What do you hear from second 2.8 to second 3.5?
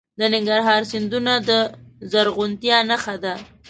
نښه ده.